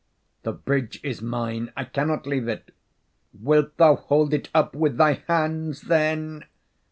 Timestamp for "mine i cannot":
1.21-2.25